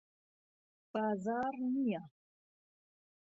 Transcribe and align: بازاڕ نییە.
بازاڕ 0.91 1.55
نییە. 1.73 2.01